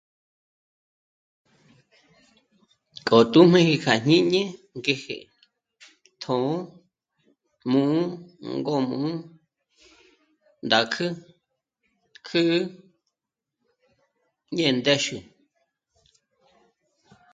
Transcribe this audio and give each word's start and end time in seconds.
K'o 3.05 3.19
tū̀jmiji 3.31 3.75
kja 3.83 3.93
jñíni 4.03 4.41
ngéje 4.77 5.15
tjṓ'ō, 6.21 6.53
jmū́'ū, 7.61 7.99
ngójmū́'ū, 8.57 9.11
ndákjü, 10.65 11.07
kjü̂'ü 12.25 12.59
ñé' 14.55 14.71
ndéxi 14.77 15.17